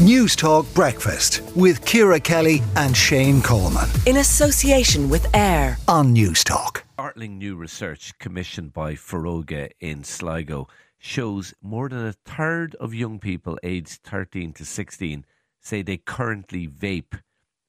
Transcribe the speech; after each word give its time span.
News 0.00 0.34
Talk 0.34 0.64
Breakfast 0.72 1.42
with 1.54 1.84
Ciara 1.84 2.18
Kelly 2.18 2.62
and 2.74 2.96
Shane 2.96 3.42
Coleman. 3.42 3.86
In 4.06 4.16
association 4.16 5.10
with 5.10 5.26
AIR 5.36 5.76
on 5.88 6.14
News 6.14 6.42
Talk. 6.42 6.84
Startling 6.94 7.36
new 7.36 7.54
research 7.54 8.18
commissioned 8.18 8.72
by 8.72 8.94
Foróige 8.94 9.72
in 9.78 10.02
Sligo 10.02 10.68
shows 10.96 11.52
more 11.60 11.90
than 11.90 12.06
a 12.06 12.14
third 12.14 12.74
of 12.76 12.94
young 12.94 13.18
people 13.18 13.58
aged 13.62 14.02
13 14.04 14.54
to 14.54 14.64
16 14.64 15.26
say 15.60 15.82
they 15.82 15.98
currently 15.98 16.66
vape 16.66 17.20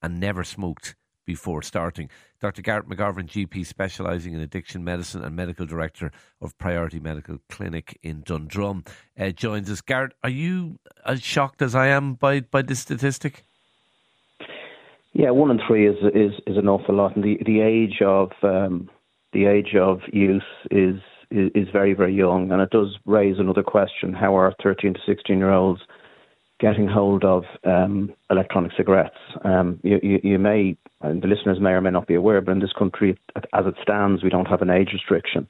and 0.00 0.20
never 0.20 0.44
smoked 0.44 0.94
before 1.24 1.62
starting. 1.62 2.08
Dr. 2.40 2.62
Garrett 2.62 2.88
McGovern, 2.88 3.28
GP 3.28 3.66
specialising 3.66 4.34
in 4.34 4.40
addiction 4.40 4.84
medicine 4.84 5.22
and 5.22 5.36
medical 5.36 5.66
director 5.66 6.10
of 6.40 6.56
Priority 6.58 7.00
Medical 7.00 7.38
Clinic 7.48 7.98
in 8.02 8.22
Dundrum, 8.22 8.84
uh, 9.18 9.30
joins 9.30 9.70
us. 9.70 9.80
Garrett, 9.80 10.12
are 10.22 10.30
you 10.30 10.78
as 11.06 11.22
shocked 11.22 11.62
as 11.62 11.74
I 11.74 11.88
am 11.88 12.14
by, 12.14 12.40
by 12.40 12.62
this 12.62 12.80
statistic? 12.80 13.44
Yeah, 15.14 15.30
one 15.30 15.50
in 15.50 15.60
three 15.66 15.86
is 15.86 15.96
is, 16.14 16.32
is 16.46 16.56
an 16.56 16.68
awful 16.68 16.94
lot, 16.94 17.14
and 17.16 17.24
the 17.24 17.38
the 17.44 17.60
age 17.60 18.00
of 18.00 18.30
um, 18.42 18.88
the 19.34 19.44
age 19.44 19.74
of 19.78 20.00
use 20.10 20.42
is, 20.70 20.96
is 21.30 21.50
is 21.54 21.68
very 21.70 21.92
very 21.92 22.14
young, 22.14 22.50
and 22.50 22.62
it 22.62 22.70
does 22.70 22.98
raise 23.04 23.38
another 23.38 23.62
question: 23.62 24.14
How 24.14 24.34
are 24.34 24.54
thirteen 24.62 24.94
to 24.94 25.00
sixteen 25.04 25.36
year 25.36 25.50
olds 25.50 25.82
getting 26.62 26.86
hold 26.86 27.24
of 27.24 27.44
um, 27.64 28.14
electronic 28.30 28.70
cigarettes. 28.76 29.18
Um, 29.44 29.80
you, 29.82 29.98
you, 30.00 30.20
you, 30.22 30.38
may, 30.38 30.76
and 31.00 31.20
the 31.20 31.26
listeners 31.26 31.60
may 31.60 31.70
or 31.70 31.80
may 31.80 31.90
not 31.90 32.06
be 32.06 32.14
aware, 32.14 32.40
but 32.40 32.52
in 32.52 32.60
this 32.60 32.72
country, 32.72 33.18
as 33.34 33.66
it 33.66 33.74
stands, 33.82 34.22
we 34.22 34.30
don't 34.30 34.46
have 34.46 34.62
an 34.62 34.70
age 34.70 34.90
restriction. 34.92 35.48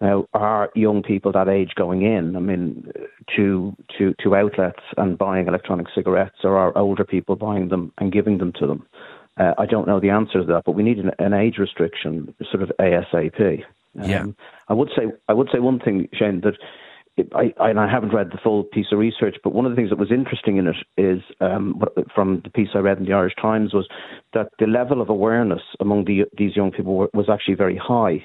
Now, 0.00 0.26
are 0.34 0.68
young 0.74 1.04
people 1.04 1.30
that 1.30 1.48
age 1.48 1.74
going 1.76 2.02
in, 2.02 2.34
I 2.34 2.40
mean, 2.40 2.90
to 3.36 3.76
to 3.96 4.14
to 4.20 4.34
outlets 4.34 4.82
and 4.96 5.16
buying 5.16 5.46
electronic 5.46 5.86
cigarettes, 5.94 6.38
or 6.42 6.58
are 6.58 6.76
older 6.76 7.04
people 7.04 7.36
buying 7.36 7.68
them 7.68 7.92
and 7.98 8.10
giving 8.10 8.38
them 8.38 8.52
to 8.58 8.66
them? 8.66 8.84
Uh, 9.36 9.54
I 9.58 9.66
don't 9.66 9.86
know 9.86 10.00
the 10.00 10.10
answer 10.10 10.40
to 10.40 10.46
that, 10.46 10.64
but 10.66 10.72
we 10.72 10.82
need 10.82 10.98
an, 10.98 11.12
an 11.20 11.32
age 11.32 11.56
restriction, 11.56 12.34
sort 12.50 12.64
of 12.64 12.72
ASAP. 12.80 13.64
Um, 13.96 14.10
yeah. 14.10 14.24
I 14.66 14.74
would 14.74 14.90
say 14.96 15.04
I 15.28 15.34
would 15.34 15.50
say 15.52 15.60
one 15.60 15.78
thing, 15.78 16.08
Shane, 16.12 16.40
that 16.40 16.58
I, 17.34 17.52
I, 17.60 17.70
and 17.70 17.78
I 17.78 17.90
haven't 17.90 18.14
read 18.14 18.30
the 18.30 18.38
full 18.42 18.64
piece 18.64 18.86
of 18.90 18.98
research, 18.98 19.36
but 19.44 19.52
one 19.52 19.66
of 19.66 19.72
the 19.72 19.76
things 19.76 19.90
that 19.90 19.98
was 19.98 20.10
interesting 20.10 20.56
in 20.56 20.66
it 20.66 20.76
is 20.96 21.20
um, 21.40 21.80
from 22.14 22.40
the 22.42 22.50
piece 22.50 22.70
I 22.74 22.78
read 22.78 22.98
in 22.98 23.04
the 23.04 23.12
Irish 23.12 23.34
Times 23.40 23.74
was 23.74 23.86
that 24.32 24.48
the 24.58 24.66
level 24.66 25.02
of 25.02 25.10
awareness 25.10 25.60
among 25.78 26.06
the, 26.06 26.24
these 26.38 26.56
young 26.56 26.70
people 26.70 26.94
were, 26.94 27.10
was 27.12 27.28
actually 27.28 27.54
very 27.54 27.76
high. 27.76 28.24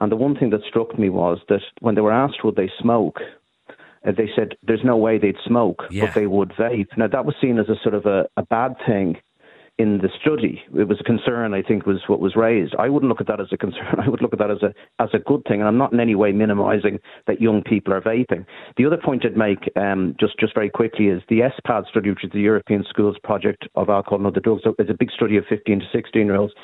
And 0.00 0.10
the 0.10 0.16
one 0.16 0.36
thing 0.36 0.50
that 0.50 0.60
struck 0.68 0.98
me 0.98 1.10
was 1.10 1.38
that 1.48 1.62
when 1.80 1.94
they 1.94 2.00
were 2.00 2.12
asked 2.12 2.44
would 2.44 2.56
they 2.56 2.70
smoke, 2.80 3.18
uh, 4.06 4.12
they 4.16 4.30
said 4.36 4.56
there's 4.62 4.84
no 4.84 4.96
way 4.96 5.18
they'd 5.18 5.36
smoke, 5.44 5.82
yeah. 5.90 6.06
but 6.06 6.14
they 6.14 6.26
would 6.26 6.50
vape. 6.50 6.96
Now 6.96 7.08
that 7.08 7.24
was 7.24 7.34
seen 7.40 7.58
as 7.58 7.68
a 7.68 7.76
sort 7.82 7.94
of 7.94 8.06
a, 8.06 8.26
a 8.36 8.44
bad 8.44 8.74
thing 8.86 9.16
in 9.78 9.98
the 9.98 10.08
study. 10.20 10.62
It 10.78 10.88
was 10.88 11.00
a 11.00 11.04
concern, 11.04 11.54
I 11.54 11.62
think, 11.62 11.86
was 11.86 12.02
what 12.06 12.20
was 12.20 12.36
raised. 12.36 12.74
I 12.78 12.88
wouldn't 12.88 13.08
look 13.08 13.20
at 13.20 13.26
that 13.28 13.40
as 13.40 13.48
a 13.52 13.56
concern. 13.56 13.96
I 13.98 14.08
would 14.08 14.22
look 14.22 14.32
at 14.32 14.38
that 14.38 14.50
as 14.50 14.62
a 14.62 14.72
as 15.02 15.08
a 15.12 15.18
good 15.18 15.42
thing, 15.48 15.60
and 15.60 15.68
I'm 15.68 15.78
not 15.78 15.92
in 15.92 16.00
any 16.00 16.14
way 16.14 16.32
minimising 16.32 16.98
that 17.26 17.40
young 17.40 17.62
people 17.62 17.92
are 17.94 18.00
vaping. 18.00 18.44
The 18.76 18.86
other 18.86 18.98
point 18.98 19.24
I'd 19.24 19.36
make, 19.36 19.70
um, 19.76 20.14
just 20.20 20.38
just 20.38 20.54
very 20.54 20.70
quickly, 20.70 21.06
is 21.06 21.22
the 21.28 21.40
ESPAD 21.40 21.88
study, 21.88 22.10
which 22.10 22.24
is 22.24 22.32
the 22.32 22.40
European 22.40 22.84
Schools 22.88 23.16
Project 23.22 23.66
of 23.74 23.88
Alcohol 23.88 24.18
and 24.18 24.26
Other 24.26 24.40
Drugs. 24.40 24.62
It's 24.78 24.90
a 24.90 24.94
big 24.94 25.10
study 25.10 25.36
of 25.36 25.44
15 25.48 25.80
to 25.80 25.86
16 25.92 26.26
year 26.26 26.36
olds 26.36 26.54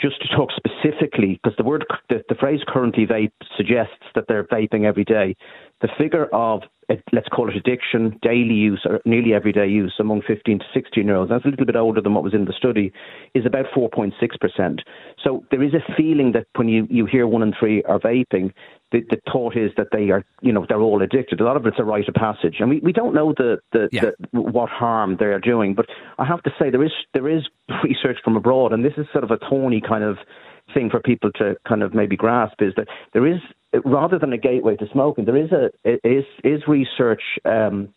just 0.00 0.20
to 0.20 0.28
talk 0.28 0.50
specifically, 0.54 1.40
because 1.42 1.56
the 1.56 1.64
word, 1.64 1.84
the, 2.10 2.22
the, 2.28 2.34
phrase 2.34 2.60
currently 2.68 3.06
vape 3.06 3.32
suggests 3.56 4.04
that 4.14 4.24
they're 4.28 4.44
vaping 4.44 4.84
every 4.84 5.04
day. 5.04 5.34
The 5.82 5.88
figure 5.98 6.26
of, 6.32 6.62
eh, 6.88 6.96
let's 7.12 7.28
call 7.28 7.50
it 7.50 7.56
addiction, 7.56 8.18
daily 8.22 8.54
use, 8.54 8.80
or 8.88 9.00
nearly 9.04 9.34
everyday 9.34 9.66
use 9.66 9.94
among 9.98 10.22
15 10.26 10.60
to 10.60 10.64
16 10.72 11.06
year 11.06 11.16
olds, 11.16 11.30
that's 11.30 11.44
a 11.44 11.48
little 11.48 11.66
bit 11.66 11.76
older 11.76 12.00
than 12.00 12.14
what 12.14 12.24
was 12.24 12.34
in 12.34 12.46
the 12.46 12.54
study, 12.56 12.92
is 13.34 13.44
about 13.44 13.66
4.6%. 13.76 14.80
So 15.22 15.44
there 15.50 15.62
is 15.62 15.74
a 15.74 15.94
feeling 15.96 16.32
that 16.32 16.46
when 16.54 16.68
you, 16.68 16.86
you 16.88 17.04
hear 17.06 17.26
one 17.26 17.42
in 17.42 17.52
three 17.58 17.82
are 17.82 17.98
vaping, 17.98 18.52
the, 18.92 19.00
the 19.10 19.18
thought 19.30 19.56
is 19.56 19.72
that 19.76 19.88
they 19.92 20.10
are, 20.10 20.24
you 20.40 20.52
know, 20.52 20.64
they're 20.68 20.80
all 20.80 21.02
addicted. 21.02 21.40
A 21.40 21.44
lot 21.44 21.56
of 21.56 21.66
it's 21.66 21.78
a 21.78 21.84
rite 21.84 22.08
of 22.08 22.14
passage, 22.14 22.56
and 22.60 22.70
we, 22.70 22.78
we 22.80 22.92
don't 22.92 23.14
know 23.14 23.34
the, 23.36 23.58
the, 23.72 23.88
yeah. 23.90 24.10
the 24.32 24.40
what 24.40 24.70
harm 24.70 25.16
they 25.18 25.26
are 25.26 25.40
doing. 25.40 25.74
But 25.74 25.86
I 26.18 26.24
have 26.24 26.42
to 26.44 26.50
say 26.58 26.70
there 26.70 26.84
is 26.84 26.92
there 27.12 27.28
is 27.28 27.42
research 27.84 28.18
from 28.22 28.36
abroad, 28.36 28.72
and 28.72 28.84
this 28.84 28.92
is 28.96 29.06
sort 29.12 29.24
of 29.24 29.32
a 29.32 29.38
thorny 29.50 29.80
kind 29.80 30.04
of 30.04 30.18
thing 30.72 30.90
for 30.90 31.00
people 31.00 31.30
to 31.32 31.56
kind 31.66 31.82
of 31.82 31.94
maybe 31.94 32.16
grasp 32.16 32.60
is 32.60 32.72
that 32.76 32.88
there 33.12 33.26
is 33.26 33.40
rather 33.84 34.18
than 34.18 34.32
a 34.32 34.38
gateway 34.38 34.76
to 34.76 34.86
smoking, 34.92 35.24
there 35.24 35.36
is 35.36 35.52
a 35.52 35.70
is 35.84 36.24
is 36.44 36.62
research. 36.66 37.22
Um, 37.44 37.92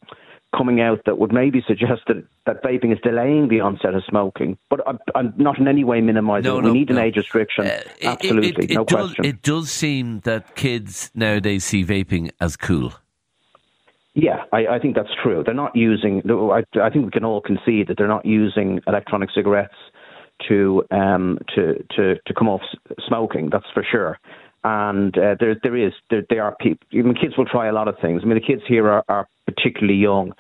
coming 0.55 0.81
out 0.81 1.01
that 1.05 1.19
would 1.19 1.31
maybe 1.31 1.63
suggest 1.67 2.01
that, 2.07 2.23
that 2.45 2.63
vaping 2.63 2.91
is 2.91 2.97
delaying 3.03 3.49
the 3.49 3.59
onset 3.59 3.93
of 3.93 4.03
smoking. 4.07 4.57
But 4.69 4.81
I'm, 4.87 4.99
I'm 5.15 5.33
not 5.37 5.59
in 5.59 5.67
any 5.67 5.83
way 5.83 6.01
minimising. 6.01 6.49
No, 6.49 6.59
no, 6.59 6.71
we 6.71 6.79
need 6.79 6.89
no. 6.89 6.97
an 6.97 7.03
age 7.03 7.17
restriction. 7.17 7.67
Uh, 7.67 7.81
Absolutely, 8.01 8.49
it, 8.49 8.57
it, 8.57 8.71
it, 8.71 8.75
no 8.75 8.85
does, 8.85 9.07
question. 9.07 9.25
It 9.25 9.41
does 9.41 9.71
seem 9.71 10.21
that 10.21 10.55
kids 10.55 11.11
nowadays 11.13 11.65
see 11.65 11.85
vaping 11.85 12.31
as 12.41 12.55
cool. 12.55 12.93
Yeah, 14.15 14.43
I, 14.51 14.65
I 14.67 14.79
think 14.79 14.95
that's 14.95 15.13
true. 15.21 15.43
They're 15.45 15.53
not 15.53 15.75
using. 15.75 16.23
I, 16.29 16.63
I 16.81 16.89
think 16.89 17.05
we 17.05 17.11
can 17.11 17.23
all 17.23 17.41
concede 17.41 17.87
that 17.87 17.97
they're 17.97 18.07
not 18.07 18.25
using 18.25 18.81
electronic 18.87 19.29
cigarettes 19.33 19.75
to 20.47 20.83
um, 20.89 21.37
to 21.55 21.75
to 21.95 22.15
to 22.25 22.33
come 22.33 22.49
off 22.49 22.61
smoking. 23.07 23.49
That's 23.51 23.67
for 23.73 23.85
sure 23.89 24.19
and 24.63 25.17
uh, 25.17 25.35
there 25.39 25.55
there 25.61 25.75
is 25.75 25.93
there, 26.09 26.23
there 26.29 26.43
are 26.43 26.55
people. 26.59 26.87
Even 26.91 27.13
kids 27.13 27.37
will 27.37 27.45
try 27.45 27.67
a 27.67 27.73
lot 27.73 27.87
of 27.87 27.95
things. 28.01 28.21
I 28.23 28.25
mean, 28.25 28.35
the 28.35 28.45
kids 28.45 28.61
here 28.67 28.89
are, 28.89 29.03
are 29.07 29.27
particularly 29.45 29.99
young. 29.99 30.33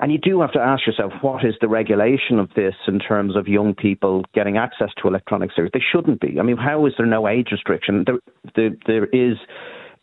And 0.00 0.10
you 0.10 0.18
do 0.18 0.40
have 0.40 0.52
to 0.52 0.58
ask 0.58 0.84
yourself, 0.84 1.12
what 1.20 1.44
is 1.44 1.54
the 1.60 1.68
regulation 1.68 2.40
of 2.40 2.50
this 2.56 2.74
in 2.88 2.98
terms 2.98 3.36
of 3.36 3.46
young 3.46 3.72
people 3.72 4.24
getting 4.34 4.56
access 4.56 4.88
to 5.00 5.06
electronic 5.06 5.50
cigarettes? 5.52 5.74
They 5.74 5.84
shouldn't 5.92 6.20
be. 6.20 6.40
I 6.40 6.42
mean, 6.42 6.56
how 6.56 6.86
is 6.86 6.94
there 6.98 7.06
no 7.06 7.28
age 7.28 7.48
restriction? 7.52 8.04
There, 8.04 8.18
there, 8.56 8.70
there 8.88 9.04
is 9.06 9.36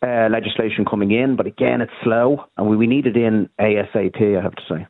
uh, 0.02 0.28
legislation 0.30 0.86
coming 0.86 1.10
in, 1.10 1.36
but 1.36 1.46
again, 1.46 1.82
it's 1.82 1.92
slow, 2.02 2.46
and 2.56 2.66
we, 2.66 2.78
we 2.78 2.86
need 2.86 3.06
it 3.06 3.16
in 3.16 3.50
ASAP, 3.60 4.38
I 4.38 4.42
have 4.42 4.54
to 4.54 4.62
say. 4.70 4.86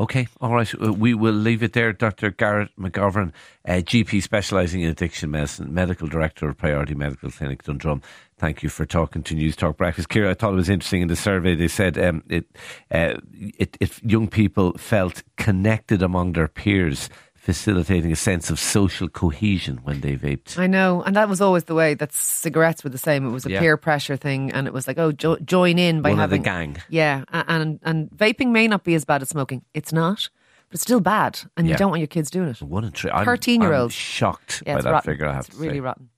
Okay, 0.00 0.28
all 0.40 0.54
right. 0.54 0.72
Uh, 0.82 0.94
we 0.94 1.12
will 1.12 1.34
leave 1.34 1.62
it 1.62 1.74
there. 1.74 1.92
Dr. 1.92 2.30
Garrett 2.30 2.70
McGovern, 2.78 3.32
uh, 3.68 3.82
GP 3.82 4.22
specialising 4.22 4.80
in 4.80 4.88
addiction 4.88 5.30
medicine, 5.30 5.74
medical 5.74 6.08
director 6.08 6.48
of 6.48 6.56
Priority 6.56 6.94
Medical 6.94 7.30
Clinic 7.30 7.64
Dundrum. 7.64 8.00
Thank 8.38 8.62
you 8.62 8.70
for 8.70 8.86
talking 8.86 9.22
to 9.24 9.34
News 9.34 9.56
Talk 9.56 9.76
Breakfast. 9.76 10.08
Ciara, 10.08 10.30
I 10.30 10.34
thought 10.34 10.54
it 10.54 10.56
was 10.56 10.70
interesting 10.70 11.02
in 11.02 11.08
the 11.08 11.16
survey. 11.16 11.54
They 11.54 11.68
said 11.68 11.98
um, 11.98 12.22
it, 12.30 12.46
uh, 12.90 13.16
it, 13.58 13.76
it, 13.78 14.02
young 14.02 14.26
people 14.26 14.72
felt 14.78 15.22
connected 15.36 16.00
among 16.00 16.32
their 16.32 16.48
peers 16.48 17.10
facilitating 17.50 18.12
a 18.12 18.16
sense 18.16 18.48
of 18.48 18.60
social 18.60 19.08
cohesion 19.08 19.80
when 19.82 20.00
they 20.02 20.14
vaped. 20.14 20.56
I 20.56 20.68
know, 20.68 21.02
and 21.02 21.16
that 21.16 21.28
was 21.28 21.40
always 21.40 21.64
the 21.64 21.74
way 21.74 21.94
that 21.94 22.12
cigarettes 22.12 22.84
were 22.84 22.90
the 22.90 22.98
same. 22.98 23.26
It 23.26 23.30
was 23.30 23.44
a 23.44 23.50
yeah. 23.50 23.58
peer 23.58 23.76
pressure 23.76 24.16
thing, 24.16 24.52
and 24.52 24.68
it 24.68 24.72
was 24.72 24.86
like, 24.86 24.98
oh, 24.98 25.10
jo- 25.10 25.38
join 25.38 25.76
in 25.76 26.00
by 26.00 26.10
One 26.10 26.18
having 26.18 26.42
the 26.42 26.48
gang. 26.48 26.76
Yeah, 26.88 27.24
and 27.32 27.80
and 27.82 28.08
vaping 28.10 28.50
may 28.52 28.68
not 28.68 28.84
be 28.84 28.94
as 28.94 29.04
bad 29.04 29.20
as 29.22 29.30
smoking. 29.30 29.64
It's 29.74 29.92
not. 29.92 30.28
But 30.68 30.74
it's 30.74 30.82
still 30.82 31.00
bad, 31.00 31.40
and 31.56 31.66
yeah. 31.66 31.72
you 31.72 31.78
don't 31.78 31.90
want 31.90 31.98
your 31.98 32.06
kids 32.06 32.30
doing 32.30 32.50
it. 32.50 32.62
One 32.62 32.84
in 32.84 32.92
three. 32.92 33.10
Thirteen-year-olds. 33.10 33.92
Shocked 33.92 34.62
yeah, 34.64 34.76
by 34.76 34.82
that 34.82 34.92
rotten. 34.92 35.12
figure. 35.12 35.26
I 35.26 35.32
have 35.34 35.46
it's 35.46 35.56
to 35.56 35.60
really 35.60 35.74
say. 35.74 35.80
rotten. 35.80 36.08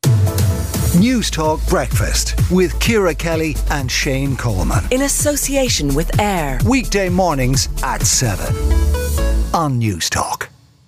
News 1.00 1.30
Talk 1.30 1.66
Breakfast 1.68 2.34
with 2.50 2.78
Ciara 2.78 3.14
Kelly 3.14 3.56
and 3.70 3.90
Shane 3.90 4.36
Coleman. 4.36 4.84
In 4.90 5.00
association 5.02 5.94
with 5.94 6.20
AIR. 6.20 6.58
Weekday 6.66 7.08
mornings 7.08 7.70
at 7.82 8.02
7 8.02 8.54
on 9.54 9.78
News 9.78 10.10
Talk. 10.10 10.51